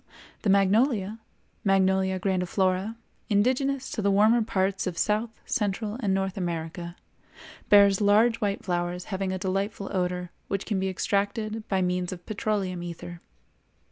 [0.41, 1.19] The magnolia
[1.63, 2.95] (Magnolia grandiflora),
[3.29, 6.95] indigenous to the warmer parts of South, Central, and North America,
[7.69, 12.25] bears large white flowers having a delightful odor which can be extracted by means of
[12.25, 13.21] petroleum ether.